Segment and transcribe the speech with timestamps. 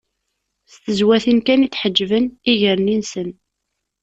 [0.71, 3.29] S tezwatin kan i d-ḥeǧben iger-nni-nsen.